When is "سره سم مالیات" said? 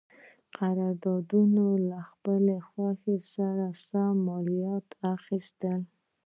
3.33-4.87